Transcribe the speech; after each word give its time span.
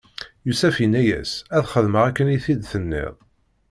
Yusef 0.47 0.75
inna-as: 0.85 1.31
Ad 1.55 1.65
xedmeɣ 1.73 2.03
akken 2.05 2.33
i 2.35 2.37
t-id-tenniḍ. 2.43 3.13